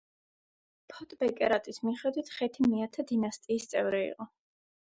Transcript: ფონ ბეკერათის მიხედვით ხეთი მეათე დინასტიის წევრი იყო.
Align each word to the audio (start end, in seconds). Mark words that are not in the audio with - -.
ფონ 0.93 1.11
ბეკერათის 1.19 1.79
მიხედვით 1.89 2.31
ხეთი 2.39 2.67
მეათე 2.73 3.07
დინასტიის 3.13 3.73
წევრი 3.75 4.05
იყო. 4.09 4.29